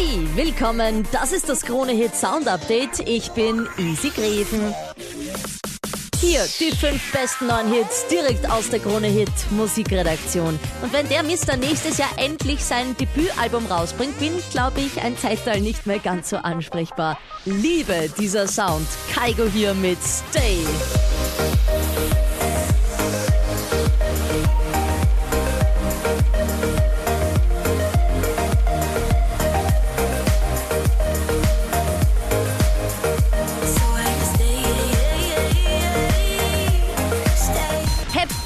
Hey, 0.00 0.28
willkommen. 0.36 1.04
Das 1.10 1.32
ist 1.32 1.48
das 1.48 1.62
Krone 1.62 1.90
Hit 1.90 2.14
Sound 2.14 2.46
Update. 2.46 3.00
Ich 3.00 3.32
bin 3.32 3.66
Easy 3.78 4.10
Greven. 4.10 4.72
Hier 6.20 6.46
die 6.60 6.70
fünf 6.70 7.10
besten 7.10 7.48
neuen 7.48 7.72
Hits 7.72 8.06
direkt 8.06 8.48
aus 8.48 8.70
der 8.70 8.78
Krone 8.78 9.08
Hit 9.08 9.32
Musikredaktion. 9.50 10.56
Und 10.82 10.92
wenn 10.92 11.08
der 11.08 11.24
Mister 11.24 11.56
nächstes 11.56 11.98
Jahr 11.98 12.10
endlich 12.16 12.64
sein 12.64 12.96
Debütalbum 12.96 13.66
rausbringt, 13.66 14.16
bin, 14.20 14.40
glaube 14.52 14.82
ich, 14.82 15.02
ein 15.02 15.18
Zeitteil 15.18 15.60
nicht 15.60 15.84
mehr 15.84 15.98
ganz 15.98 16.30
so 16.30 16.36
ansprechbar. 16.36 17.18
Liebe 17.44 18.08
dieser 18.16 18.46
Sound. 18.46 18.86
Kaigo 19.12 19.46
hier 19.46 19.74
mit 19.74 19.98
Stay. 20.00 20.58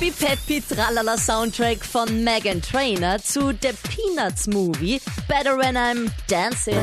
Happy 0.02 0.11
Peppy 0.11 0.61
Tralala 0.61 1.16
Soundtrack 1.16 1.84
von 1.84 2.24
Megan 2.24 2.61
Trainer 2.61 3.23
zu 3.23 3.52
The 3.52 3.70
Peanuts 3.88 4.48
Movie 4.48 5.01
Better 5.28 5.56
When 5.56 5.77
I'm 5.77 6.11
Dancing. 6.27 6.75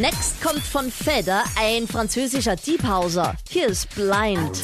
Next 0.00 0.42
kommt 0.42 0.62
von 0.62 0.92
Feder 0.92 1.42
ein 1.58 1.88
französischer 1.88 2.54
Deep 2.54 2.86
Houser. 2.86 3.34
Hier 3.48 3.68
ist 3.68 3.88
Blind. 3.94 4.62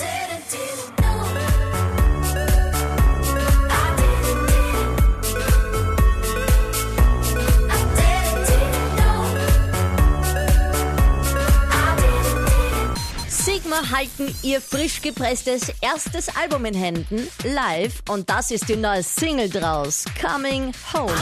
Sigma 13.26 13.90
halten 13.90 14.34
ihr 14.42 14.60
frisch 14.60 15.00
gepresstes 15.00 15.72
erstes 15.80 16.28
Album 16.36 16.66
in 16.66 16.74
Händen, 16.74 17.26
live, 17.44 18.02
und 18.10 18.28
das 18.28 18.50
ist 18.50 18.68
die 18.68 18.76
neue 18.76 19.02
Single 19.02 19.48
draus, 19.48 20.04
Coming 20.20 20.72
Home. 20.92 21.12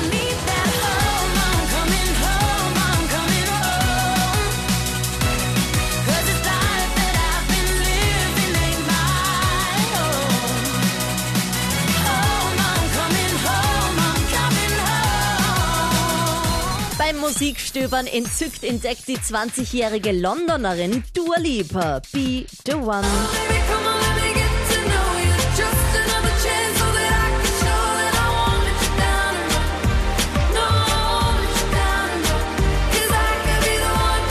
'Cause 32.91 33.13
I 33.13 33.35
could 33.45 33.63
be 33.63 33.77
the 33.79 33.93
one. 33.95 34.25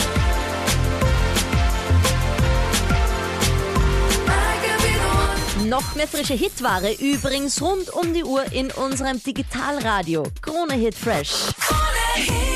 I 4.28 4.56
could 4.62 4.82
be 4.84 4.94
the 4.94 5.62
one. 5.62 5.70
Noch 5.70 5.96
mehr 5.96 6.08
frische 6.08 6.34
Hitware 6.34 6.94
übrigens 7.00 7.62
rund 7.62 7.90
um 7.94 8.14
die 8.14 8.24
Uhr 8.24 8.52
in 8.52 8.72
unserem 8.72 9.22
Digitalradio. 9.24 10.24
Krone 10.42 10.74
Hit 10.74 10.96
Fresh. 10.96 11.54
Krone 11.60 11.80
Hit. 12.16 12.49